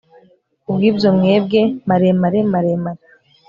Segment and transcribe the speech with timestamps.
[0.61, 3.03] Kubwibyo mwebwe maremare maremare